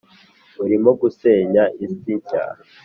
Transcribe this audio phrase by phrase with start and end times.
[0.63, 2.43] urimo gusenya isi nshya